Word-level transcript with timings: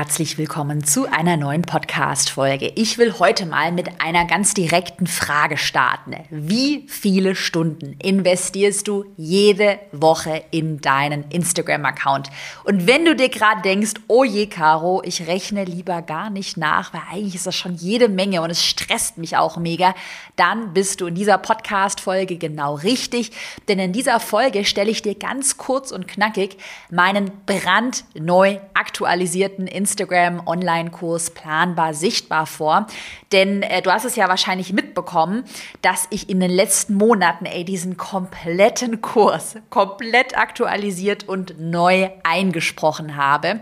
herzlich 0.00 0.38
willkommen 0.38 0.82
zu 0.82 1.04
einer 1.12 1.36
neuen 1.36 1.60
Podcast-Folge. 1.60 2.72
Ich 2.74 2.96
will 2.96 3.18
heute 3.18 3.44
mal 3.44 3.70
mit 3.70 4.00
einer 4.00 4.24
ganz 4.24 4.54
direkten 4.54 5.06
Frage 5.06 5.58
starten. 5.58 6.14
Wie 6.30 6.86
viele 6.88 7.34
Stunden 7.34 7.96
investierst 8.02 8.88
du 8.88 9.04
jede 9.18 9.78
Woche 9.92 10.42
in 10.52 10.80
deinen 10.80 11.24
Instagram-Account? 11.28 12.30
Und 12.64 12.86
wenn 12.86 13.04
du 13.04 13.14
dir 13.14 13.28
gerade 13.28 13.60
denkst, 13.60 13.92
oh 14.08 14.24
je, 14.24 14.46
Caro, 14.46 15.02
ich 15.04 15.26
rechne 15.26 15.64
lieber 15.64 16.00
gar 16.00 16.30
nicht 16.30 16.56
nach, 16.56 16.94
weil 16.94 17.02
eigentlich 17.12 17.34
ist 17.34 17.46
das 17.46 17.56
schon 17.56 17.74
jede 17.74 18.08
Menge 18.08 18.40
und 18.40 18.48
es 18.48 18.64
stresst 18.64 19.18
mich 19.18 19.36
auch 19.36 19.58
mega, 19.58 19.94
dann 20.36 20.72
bist 20.72 21.02
du 21.02 21.08
in 21.08 21.14
dieser 21.14 21.36
Podcast-Folge 21.36 22.38
genau 22.38 22.76
richtig. 22.76 23.32
Denn 23.68 23.78
in 23.78 23.92
dieser 23.92 24.18
Folge 24.18 24.64
stelle 24.64 24.90
ich 24.90 25.02
dir 25.02 25.14
ganz 25.14 25.58
kurz 25.58 25.92
und 25.92 26.08
knackig 26.08 26.56
meinen 26.90 27.30
brandneu 27.44 28.60
aktualisierten 28.72 29.66
Instagram-Online-Kurs 29.90 31.30
planbar 31.30 31.94
sichtbar 31.94 32.46
vor. 32.46 32.86
Denn 33.32 33.62
äh, 33.62 33.82
du 33.82 33.90
hast 33.90 34.04
es 34.04 34.16
ja 34.16 34.28
wahrscheinlich 34.28 34.72
mitbekommen, 34.72 35.44
dass 35.82 36.06
ich 36.10 36.28
in 36.28 36.40
den 36.40 36.50
letzten 36.50 36.94
Monaten 36.94 37.46
ey, 37.46 37.64
diesen 37.64 37.96
kompletten 37.96 39.00
Kurs 39.00 39.56
komplett 39.70 40.38
aktualisiert 40.38 41.28
und 41.28 41.58
neu 41.58 42.10
eingesprochen 42.22 43.16
habe. 43.16 43.60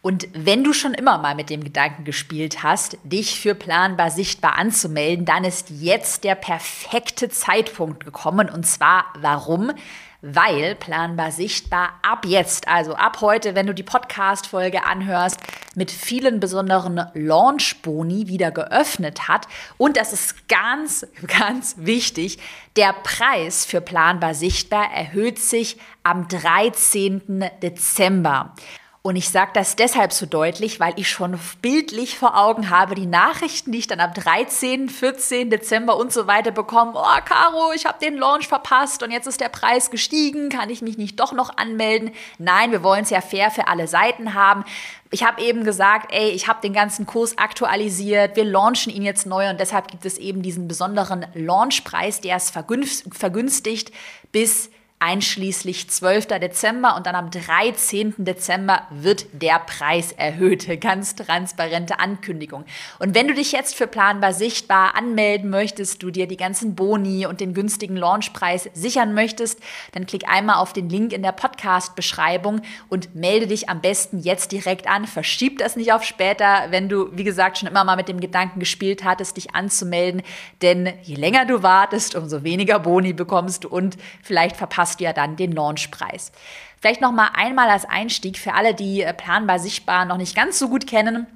Und 0.00 0.28
wenn 0.32 0.62
du 0.64 0.72
schon 0.72 0.94
immer 0.94 1.18
mal 1.18 1.34
mit 1.34 1.50
dem 1.50 1.62
Gedanken 1.64 2.04
gespielt 2.04 2.62
hast, 2.62 2.96
dich 3.02 3.40
für 3.40 3.54
planbar 3.54 4.10
sichtbar 4.10 4.56
anzumelden, 4.56 5.24
dann 5.24 5.44
ist 5.44 5.70
jetzt 5.70 6.24
der 6.24 6.36
perfekte 6.36 7.28
Zeitpunkt 7.28 8.04
gekommen. 8.04 8.48
Und 8.48 8.64
zwar 8.64 9.06
warum? 9.20 9.72
weil 10.20 10.74
planbar 10.74 11.30
sichtbar 11.30 11.90
ab 12.02 12.26
jetzt, 12.26 12.66
also 12.66 12.94
ab 12.94 13.18
heute, 13.20 13.54
wenn 13.54 13.66
du 13.66 13.74
die 13.74 13.84
Podcast-Folge 13.84 14.84
anhörst, 14.84 15.38
mit 15.78 15.90
vielen 15.90 16.40
besonderen 16.40 17.00
Launch-Boni 17.14 18.28
wieder 18.28 18.50
geöffnet 18.50 19.28
hat. 19.28 19.46
Und 19.78 19.96
das 19.96 20.12
ist 20.12 20.48
ganz, 20.48 21.06
ganz 21.26 21.76
wichtig. 21.78 22.38
Der 22.76 22.92
Preis 22.92 23.64
für 23.64 23.80
planbar 23.80 24.34
sichtbar 24.34 24.92
erhöht 24.92 25.38
sich 25.38 25.78
am 26.02 26.28
13. 26.28 27.48
Dezember. 27.62 28.54
Und 29.00 29.16
ich 29.16 29.30
sage 29.30 29.52
das 29.54 29.76
deshalb 29.76 30.12
so 30.12 30.26
deutlich, 30.26 30.80
weil 30.80 30.92
ich 30.96 31.08
schon 31.08 31.38
bildlich 31.62 32.18
vor 32.18 32.36
Augen 32.36 32.68
habe, 32.68 32.96
die 32.96 33.06
Nachrichten, 33.06 33.70
die 33.72 33.78
ich 33.78 33.86
dann 33.86 34.00
am 34.00 34.12
13., 34.12 34.88
14. 34.88 35.50
Dezember 35.50 35.96
und 35.96 36.12
so 36.12 36.26
weiter 36.26 36.50
bekomme. 36.50 36.92
Oh, 36.96 37.20
Caro, 37.24 37.72
ich 37.74 37.86
habe 37.86 37.98
den 38.00 38.16
Launch 38.16 38.48
verpasst 38.48 39.02
und 39.02 39.12
jetzt 39.12 39.26
ist 39.26 39.40
der 39.40 39.48
Preis 39.48 39.90
gestiegen. 39.90 40.50
Kann 40.50 40.68
ich 40.68 40.82
mich 40.82 40.98
nicht 40.98 41.18
doch 41.20 41.32
noch 41.32 41.56
anmelden? 41.56 42.10
Nein, 42.38 42.72
wir 42.72 42.82
wollen 42.82 43.04
es 43.04 43.10
ja 43.10 43.20
fair 43.20 43.50
für 43.50 43.68
alle 43.68 43.86
Seiten 43.86 44.34
haben. 44.34 44.64
Ich 45.10 45.24
habe 45.24 45.40
eben 45.42 45.64
gesagt, 45.64 46.12
ey, 46.12 46.30
ich 46.30 46.48
habe 46.48 46.60
den 46.60 46.74
ganzen 46.74 47.06
Kurs 47.06 47.38
aktualisiert, 47.38 48.36
wir 48.36 48.44
launchen 48.44 48.92
ihn 48.92 49.02
jetzt 49.02 49.26
neu 49.26 49.48
und 49.48 49.58
deshalb 49.58 49.88
gibt 49.88 50.04
es 50.04 50.18
eben 50.18 50.42
diesen 50.42 50.68
besonderen 50.68 51.24
Launchpreis, 51.34 52.20
der 52.20 52.36
es 52.36 52.50
vergünstigt 52.50 53.92
bis 54.32 54.70
einschließlich 55.00 55.88
12. 55.88 56.26
Dezember 56.26 56.96
und 56.96 57.06
dann 57.06 57.14
am 57.14 57.30
13. 57.30 58.14
Dezember 58.18 58.82
wird 58.90 59.26
der 59.32 59.60
Preis 59.60 60.12
erhöht. 60.12 60.80
Ganz 60.80 61.14
transparente 61.14 62.00
Ankündigung. 62.00 62.64
Und 62.98 63.14
wenn 63.14 63.28
du 63.28 63.34
dich 63.34 63.52
jetzt 63.52 63.76
für 63.76 63.86
planbar 63.86 64.32
sichtbar 64.32 64.96
anmelden 64.96 65.50
möchtest, 65.50 66.02
du 66.02 66.10
dir 66.10 66.26
die 66.26 66.36
ganzen 66.36 66.74
Boni 66.74 67.26
und 67.26 67.40
den 67.40 67.54
günstigen 67.54 67.96
Launchpreis 67.96 68.68
sichern 68.74 69.14
möchtest, 69.14 69.60
dann 69.92 70.06
klick 70.06 70.28
einmal 70.28 70.56
auf 70.56 70.72
den 70.72 70.88
Link 70.88 71.12
in 71.12 71.22
der 71.22 71.32
Podcast-Beschreibung 71.32 72.62
und 72.88 73.14
melde 73.14 73.46
dich 73.46 73.68
am 73.68 73.80
besten 73.80 74.18
jetzt 74.18 74.50
direkt 74.50 74.88
an. 74.88 75.06
Verschieb 75.06 75.58
das 75.58 75.76
nicht 75.76 75.92
auf 75.92 76.02
später, 76.02 76.66
wenn 76.70 76.88
du, 76.88 77.16
wie 77.16 77.24
gesagt, 77.24 77.58
schon 77.58 77.68
immer 77.68 77.84
mal 77.84 77.96
mit 77.96 78.08
dem 78.08 78.18
Gedanken 78.18 78.58
gespielt 78.58 79.04
hattest, 79.04 79.36
dich 79.36 79.54
anzumelden. 79.54 80.22
Denn 80.60 80.92
je 81.02 81.14
länger 81.14 81.44
du 81.46 81.62
wartest, 81.62 82.16
umso 82.16 82.42
weniger 82.42 82.80
Boni 82.80 83.12
bekommst 83.12 83.64
du 83.64 83.68
und 83.68 83.96
vielleicht 84.22 84.56
verpasst 84.56 84.87
hast 84.88 85.00
du 85.00 85.04
ja 85.04 85.12
dann 85.12 85.36
den 85.36 85.52
Launchpreis. 85.52 86.32
Vielleicht 86.80 87.00
noch 87.00 87.12
mal 87.12 87.30
einmal 87.34 87.68
als 87.68 87.84
Einstieg 87.84 88.38
für 88.38 88.54
alle, 88.54 88.74
die 88.74 89.02
äh, 89.02 89.12
planbar 89.12 89.58
sichtbar 89.58 90.04
noch 90.06 90.16
nicht 90.16 90.34
ganz 90.34 90.58
so 90.58 90.68
gut 90.68 90.86
kennen. 90.86 91.26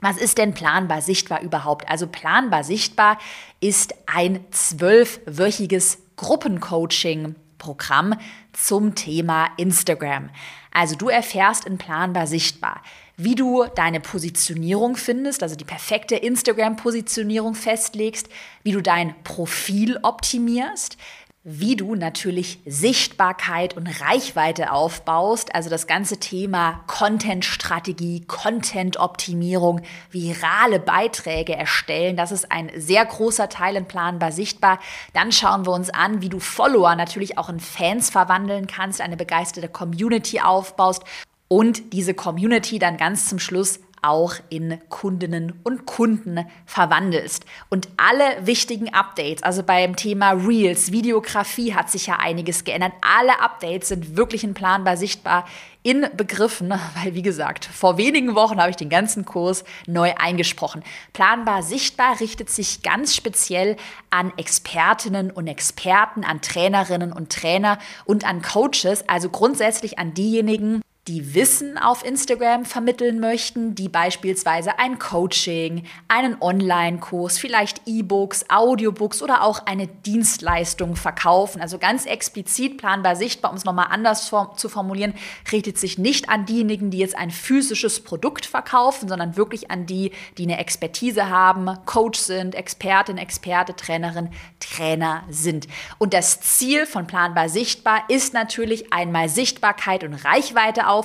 Was 0.00 0.16
ist 0.16 0.38
denn 0.38 0.52
planbar 0.52 1.00
sichtbar 1.00 1.40
überhaupt? 1.40 1.88
Also 1.88 2.06
planbar 2.06 2.64
sichtbar 2.64 3.18
ist 3.60 3.94
ein 4.06 4.44
zwölfwöchiges 4.50 5.98
Gruppencoaching 6.16 7.36
Programm 7.58 8.14
zum 8.52 8.94
Thema 8.94 9.48
Instagram. 9.56 10.30
Also 10.72 10.96
du 10.96 11.08
erfährst 11.08 11.66
in 11.66 11.78
planbar 11.78 12.26
sichtbar, 12.26 12.82
wie 13.16 13.34
du 13.34 13.66
deine 13.74 14.00
Positionierung 14.00 14.96
findest, 14.96 15.42
also 15.42 15.54
die 15.54 15.64
perfekte 15.64 16.16
Instagram-Positionierung 16.16 17.54
festlegst, 17.54 18.28
wie 18.62 18.72
du 18.72 18.80
dein 18.80 19.14
Profil 19.24 19.98
optimierst, 20.02 20.96
wie 21.42 21.74
du 21.74 21.94
natürlich 21.94 22.58
Sichtbarkeit 22.66 23.74
und 23.74 23.86
Reichweite 23.86 24.72
aufbaust, 24.72 25.54
also 25.54 25.70
das 25.70 25.86
ganze 25.86 26.18
Thema 26.18 26.84
Content-Strategie, 26.86 28.24
Content-Optimierung, 28.26 29.80
virale 30.10 30.80
Beiträge 30.80 31.56
erstellen, 31.56 32.16
das 32.16 32.30
ist 32.30 32.52
ein 32.52 32.70
sehr 32.76 33.06
großer 33.06 33.48
Teil 33.48 33.76
in 33.76 33.86
Planbar 33.86 34.32
Sichtbar. 34.32 34.80
Dann 35.14 35.32
schauen 35.32 35.64
wir 35.64 35.72
uns 35.72 35.88
an, 35.88 36.20
wie 36.20 36.28
du 36.28 36.40
Follower 36.40 36.94
natürlich 36.94 37.38
auch 37.38 37.48
in 37.48 37.60
Fans 37.60 38.10
verwandeln 38.10 38.66
kannst, 38.66 39.00
eine 39.00 39.16
begeisterte 39.16 39.68
Community 39.68 40.40
aufbaust 40.40 41.04
und 41.48 41.94
diese 41.94 42.12
Community 42.12 42.78
dann 42.78 42.98
ganz 42.98 43.28
zum 43.28 43.38
Schluss 43.38 43.80
auch 44.02 44.34
in 44.48 44.78
Kundinnen 44.88 45.60
und 45.62 45.86
Kunden 45.86 46.46
verwandelst. 46.66 47.44
Und 47.68 47.88
alle 47.96 48.46
wichtigen 48.46 48.92
Updates, 48.94 49.42
also 49.42 49.62
beim 49.62 49.96
Thema 49.96 50.32
Reels, 50.32 50.92
Videografie 50.92 51.74
hat 51.74 51.90
sich 51.90 52.06
ja 52.06 52.16
einiges 52.18 52.64
geändert. 52.64 52.92
Alle 53.00 53.40
Updates 53.40 53.88
sind 53.88 54.16
wirklich 54.16 54.44
in 54.44 54.54
planbar 54.54 54.96
sichtbar 54.96 55.44
in 55.82 56.06
Begriffen, 56.16 56.70
weil 57.02 57.14
wie 57.14 57.22
gesagt, 57.22 57.64
vor 57.64 57.96
wenigen 57.96 58.34
Wochen 58.34 58.60
habe 58.60 58.70
ich 58.70 58.76
den 58.76 58.90
ganzen 58.90 59.24
Kurs 59.24 59.64
neu 59.86 60.12
eingesprochen. 60.18 60.82
Planbar 61.12 61.62
sichtbar 61.62 62.20
richtet 62.20 62.50
sich 62.50 62.82
ganz 62.82 63.14
speziell 63.14 63.76
an 64.10 64.32
Expertinnen 64.36 65.30
und 65.30 65.46
Experten, 65.46 66.24
an 66.24 66.42
Trainerinnen 66.42 67.12
und 67.12 67.32
Trainer 67.32 67.78
und 68.04 68.24
an 68.24 68.42
Coaches, 68.42 69.08
also 69.08 69.30
grundsätzlich 69.30 69.98
an 69.98 70.14
diejenigen, 70.14 70.82
die 71.10 71.34
Wissen 71.34 71.76
auf 71.76 72.04
Instagram 72.04 72.64
vermitteln 72.64 73.18
möchten, 73.18 73.74
die 73.74 73.88
beispielsweise 73.88 74.78
ein 74.78 75.00
Coaching, 75.00 75.82
einen 76.06 76.40
Online-Kurs, 76.40 77.36
vielleicht 77.36 77.82
E-Books, 77.84 78.44
Audiobooks 78.48 79.20
oder 79.20 79.42
auch 79.42 79.66
eine 79.66 79.88
Dienstleistung 79.88 80.94
verkaufen. 80.94 81.60
Also 81.60 81.78
ganz 81.78 82.06
explizit 82.06 82.78
planbar 82.78 83.16
sichtbar, 83.16 83.50
um 83.50 83.56
es 83.56 83.64
nochmal 83.64 83.88
anders 83.90 84.30
zu 84.54 84.68
formulieren, 84.68 85.14
richtet 85.50 85.78
sich 85.78 85.98
nicht 85.98 86.28
an 86.28 86.46
diejenigen, 86.46 86.92
die 86.92 86.98
jetzt 86.98 87.18
ein 87.18 87.32
physisches 87.32 88.04
Produkt 88.04 88.46
verkaufen, 88.46 89.08
sondern 89.08 89.36
wirklich 89.36 89.68
an 89.68 89.86
die, 89.86 90.12
die 90.38 90.44
eine 90.44 90.58
Expertise 90.58 91.28
haben, 91.28 91.76
Coach 91.86 92.20
sind, 92.20 92.54
Expertin, 92.54 93.18
Experte, 93.18 93.74
Trainerin, 93.74 94.30
Trainer 94.60 95.24
sind. 95.28 95.66
Und 95.98 96.14
das 96.14 96.40
Ziel 96.40 96.86
von 96.86 97.08
planbar 97.08 97.48
sichtbar 97.48 98.04
ist 98.06 98.32
natürlich 98.32 98.92
einmal 98.92 99.28
Sichtbarkeit 99.28 100.04
und 100.04 100.14
Reichweite 100.14 100.86
aufzubauen, 100.86 100.99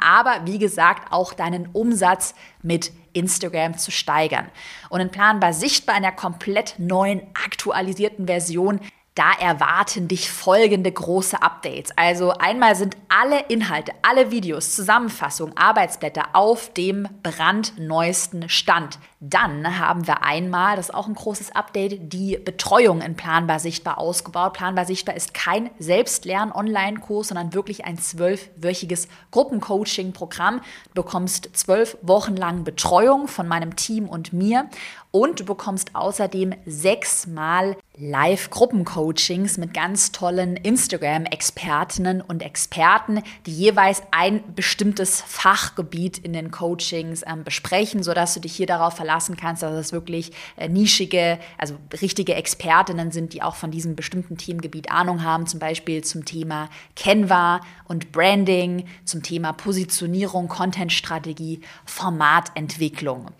aber 0.00 0.42
wie 0.44 0.58
gesagt 0.58 1.12
auch 1.12 1.32
deinen 1.32 1.68
Umsatz 1.72 2.34
mit 2.62 2.92
Instagram 3.12 3.76
zu 3.76 3.90
steigern. 3.90 4.48
Und 4.88 5.00
in 5.00 5.10
Planbar 5.10 5.52
sichtbar 5.52 5.96
in 5.96 6.02
der 6.02 6.12
komplett 6.12 6.74
neuen, 6.78 7.22
aktualisierten 7.34 8.26
Version 8.26 8.80
da 9.16 9.32
erwarten 9.32 10.06
dich 10.06 10.30
folgende 10.30 10.90
große 10.90 11.42
Updates. 11.42 11.90
Also 11.96 12.30
einmal 12.32 12.76
sind 12.76 12.96
alle 13.08 13.40
Inhalte, 13.48 13.92
alle 14.02 14.30
Videos, 14.30 14.76
Zusammenfassungen, 14.76 15.56
Arbeitsblätter 15.56 16.28
auf 16.34 16.72
dem 16.72 17.08
brandneuesten 17.22 18.48
Stand. 18.48 18.98
Dann 19.18 19.78
haben 19.78 20.06
wir 20.06 20.22
einmal, 20.22 20.76
das 20.76 20.90
ist 20.90 20.94
auch 20.94 21.08
ein 21.08 21.14
großes 21.14 21.54
Update, 21.54 22.12
die 22.12 22.38
Betreuung 22.38 23.02
in 23.02 23.16
Planbar 23.16 23.58
Sichtbar 23.58 23.98
ausgebaut. 23.98 24.54
Planbar 24.54 24.86
Sichtbar 24.86 25.16
ist 25.16 25.34
kein 25.34 25.70
Selbstlern-Online-Kurs, 25.78 27.28
sondern 27.28 27.52
wirklich 27.52 27.84
ein 27.84 27.98
zwölfwöchiges 27.98 29.08
Gruppencoaching-Programm. 29.32 30.60
Du 30.94 31.02
bekommst 31.02 31.50
zwölf 31.52 31.98
Wochen 32.02 32.36
lang 32.36 32.62
Betreuung 32.62 33.26
von 33.26 33.48
meinem 33.48 33.74
Team 33.74 34.08
und 34.08 34.32
mir 34.32 34.70
und 35.10 35.40
du 35.40 35.44
bekommst 35.44 35.96
außerdem 35.96 36.54
sechsmal 36.64 37.76
Live-Gruppencoaching 37.98 38.99
Coachings 39.00 39.56
mit 39.56 39.72
ganz 39.72 40.12
tollen 40.12 40.58
Instagram-Expertinnen 40.58 42.20
und 42.20 42.42
Experten, 42.42 43.22
die 43.46 43.50
jeweils 43.50 44.02
ein 44.10 44.42
bestimmtes 44.54 45.22
Fachgebiet 45.22 46.18
in 46.18 46.34
den 46.34 46.50
Coachings 46.50 47.22
ähm, 47.26 47.42
besprechen, 47.42 48.02
sodass 48.02 48.34
du 48.34 48.40
dich 48.40 48.54
hier 48.54 48.66
darauf 48.66 48.96
verlassen 48.96 49.38
kannst, 49.38 49.62
dass 49.62 49.72
es 49.72 49.92
wirklich 49.92 50.32
äh, 50.58 50.68
nischige, 50.68 51.38
also 51.56 51.76
richtige 52.02 52.34
Expertinnen 52.34 53.10
sind, 53.10 53.32
die 53.32 53.42
auch 53.42 53.54
von 53.54 53.70
diesem 53.70 53.96
bestimmten 53.96 54.36
Themengebiet 54.36 54.90
Ahnung 54.90 55.24
haben, 55.24 55.46
zum 55.46 55.60
Beispiel 55.60 56.04
zum 56.04 56.26
Thema 56.26 56.68
Canva 56.94 57.62
und 57.88 58.12
Branding, 58.12 58.84
zum 59.06 59.22
Thema 59.22 59.54
Positionierung, 59.54 60.48
Contentstrategie, 60.48 61.62
Formatentwicklung. 61.86 63.30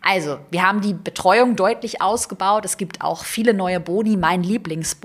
Also, 0.00 0.38
wir 0.50 0.62
haben 0.62 0.80
die 0.80 0.94
Betreuung 0.94 1.56
deutlich 1.56 2.00
ausgebaut. 2.00 2.64
Es 2.64 2.76
gibt 2.76 3.02
auch 3.02 3.24
viele 3.24 3.52
neue 3.52 3.80
Boni. 3.80 4.16
Mein 4.16 4.44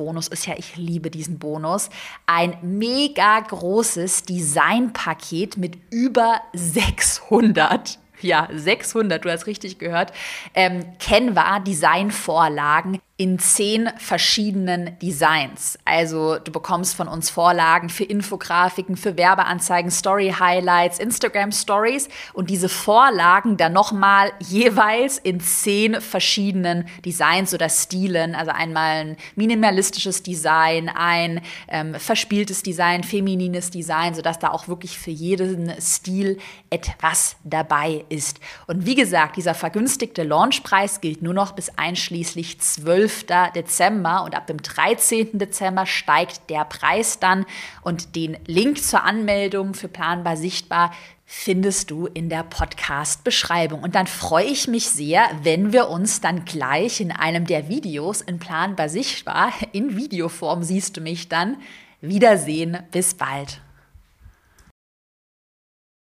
Lieblingsbonus 0.04 0.28
ist 0.28 0.48
ja, 0.48 0.56
ich 0.58 0.76
liebe 0.76 1.10
diesen 1.10 1.40
Bonus, 1.40 1.90
ein 2.26 2.58
mega 2.62 3.40
großes 3.40 4.24
Designpaket 4.24 5.58
mit 5.58 5.78
über 5.92 6.42
600 6.54 8.00
ja, 8.22 8.48
600, 8.54 9.26
du 9.26 9.30
hast 9.30 9.48
richtig 9.48 9.80
gehört, 9.80 10.14
ähm, 10.54 10.94
Canva 10.98 11.60
Designvorlagen 11.60 13.02
in 13.16 13.38
zehn 13.38 13.92
verschiedenen 13.98 14.98
Designs. 14.98 15.78
Also 15.86 16.40
du 16.40 16.52
bekommst 16.52 16.96
von 16.96 17.08
uns 17.08 17.30
Vorlagen 17.30 17.90
für 17.90 18.04
Infografiken, 18.04 18.98
für 18.98 19.18
Werbeanzeigen, 19.18 19.92
Story 19.92 20.34
Highlights, 20.40 20.98
Instagram 20.98 21.52
Stories 21.52 22.10
und 22.34 22.50
diese 22.50 22.70
Vorlagen 22.70 23.56
dann 23.56 23.72
nochmal 23.72 24.32
jeweils 24.40 25.20
in 25.20 25.40
zehn 25.40 26.02
verschiedenen 26.02 26.88
Designs 27.06 27.54
oder 27.54 27.70
Stilen. 27.70 28.34
Also 28.34 28.50
einmal 28.50 29.06
ein 29.06 29.18
minimalistisches 29.36 30.24
Design, 30.24 30.90
ein 30.90 31.42
ähm, 31.68 31.94
verspieltes 31.94 32.64
Design, 32.64 33.04
feminines 33.04 33.70
Design, 33.70 34.16
sodass 34.16 34.40
da 34.40 34.50
auch 34.50 34.68
wirklich 34.68 34.98
für 34.98 35.12
jeden 35.12 35.80
Stil 35.80 36.40
etwas 36.72 37.36
dabei 37.44 38.06
ist. 38.10 38.40
Und 38.66 38.88
wie 38.88 38.96
gesagt, 38.96 39.38
dieser 39.38 39.54
vergünstigte 39.54 40.24
Launchpreis 40.24 41.00
gilt 41.00 41.22
nur 41.22 41.36
noch 41.36 41.52
bis 41.52 41.70
einschließlich 41.78 42.60
12 42.60 43.03
12. 43.04 43.26
Dezember 43.54 44.24
und 44.24 44.36
ab 44.36 44.48
dem 44.48 44.62
13. 44.62 45.38
Dezember 45.38 45.86
steigt 45.86 46.50
der 46.50 46.64
Preis 46.66 47.20
dann 47.20 47.46
und 47.82 48.16
den 48.16 48.38
Link 48.46 48.82
zur 48.82 49.04
Anmeldung 49.04 49.74
für 49.74 49.88
Planbar 49.88 50.38
Sichtbar 50.38 50.94
findest 51.26 51.90
du 51.90 52.06
in 52.06 52.30
der 52.30 52.44
Podcast-Beschreibung. 52.44 53.82
Und 53.82 53.96
dann 53.96 54.08
freue 54.08 54.46
ich 54.46 54.68
mich 54.68 54.90
sehr, 54.90 55.30
wenn 55.42 55.74
wir 55.74 55.90
uns 55.90 56.22
dann 56.22 56.46
gleich 56.46 57.02
in 57.02 57.12
einem 57.12 57.46
der 57.46 57.70
Videos 57.70 58.22
in 58.22 58.40
Planbar 58.40 58.88
Sichtbar, 58.88 59.52
in 59.72 59.98
Videoform 59.98 60.64
siehst 60.64 60.96
du 60.98 61.02
mich 61.02 61.30
dann, 61.30 61.58
wiedersehen. 62.02 62.78
Bis 62.92 63.16
bald. 63.16 63.62